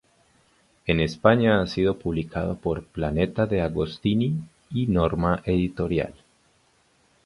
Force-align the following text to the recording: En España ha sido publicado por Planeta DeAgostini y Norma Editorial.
En 0.87 0.99
España 0.99 1.61
ha 1.61 1.67
sido 1.67 1.99
publicado 1.99 2.57
por 2.57 2.83
Planeta 2.87 3.45
DeAgostini 3.45 4.33
y 4.71 4.87
Norma 4.87 5.43
Editorial. 5.45 6.15